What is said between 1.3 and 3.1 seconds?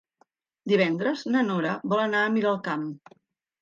na Nora vol anar a Miralcamp.